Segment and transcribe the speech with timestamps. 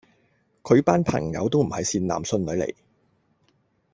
[0.63, 2.73] 佢班朋友都唔係善男信女嚟